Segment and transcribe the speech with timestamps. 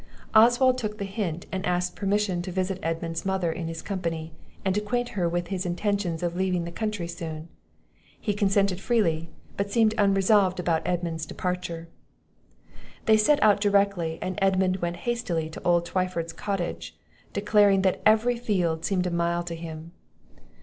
[0.33, 4.31] Oswald took the hint, and asked permission to visit Edmund's mother in his company,
[4.65, 7.49] and acquaint her with his intentions of leaving the country soon.
[8.19, 11.87] He consented freely; but seemed unresolved about Edmund's departure.
[13.05, 16.97] They set out directly, and Edmund went hastily to old Twyford's cottage,
[17.31, 19.91] declaring that every field seemed a mile to him.